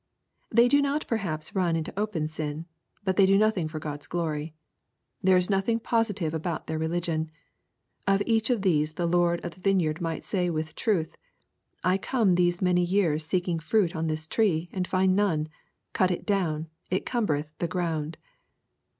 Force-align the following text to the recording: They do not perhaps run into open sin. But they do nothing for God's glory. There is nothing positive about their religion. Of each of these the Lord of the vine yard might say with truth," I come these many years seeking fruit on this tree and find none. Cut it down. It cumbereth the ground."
They 0.49 0.67
do 0.67 0.81
not 0.81 1.05
perhaps 1.05 1.53
run 1.53 1.75
into 1.75 1.93
open 1.95 2.27
sin. 2.27 2.65
But 3.03 3.17
they 3.17 3.27
do 3.27 3.37
nothing 3.37 3.67
for 3.67 3.77
God's 3.77 4.07
glory. 4.07 4.55
There 5.21 5.37
is 5.37 5.47
nothing 5.47 5.79
positive 5.79 6.33
about 6.33 6.65
their 6.65 6.79
religion. 6.79 7.29
Of 8.07 8.23
each 8.25 8.49
of 8.49 8.63
these 8.63 8.93
the 8.93 9.05
Lord 9.05 9.45
of 9.45 9.53
the 9.53 9.59
vine 9.61 9.79
yard 9.79 10.01
might 10.01 10.23
say 10.25 10.49
with 10.49 10.73
truth," 10.73 11.15
I 11.83 11.99
come 11.99 12.33
these 12.33 12.63
many 12.63 12.83
years 12.83 13.27
seeking 13.27 13.59
fruit 13.59 13.95
on 13.95 14.07
this 14.07 14.25
tree 14.25 14.67
and 14.73 14.87
find 14.87 15.15
none. 15.15 15.49
Cut 15.93 16.09
it 16.09 16.25
down. 16.25 16.67
It 16.89 17.05
cumbereth 17.05 17.55
the 17.59 17.67
ground." 17.67 18.17